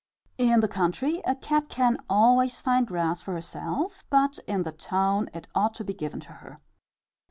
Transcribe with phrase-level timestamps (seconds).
[0.39, 5.29] In the country, a cat can always find grass for herself, but in the town
[5.31, 6.59] it ought to be given to her.